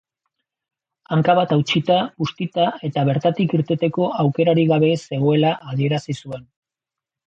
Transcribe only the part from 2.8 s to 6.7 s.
eta bertatik ateratzeko aukerarik gabe zegoela adierazi zuen.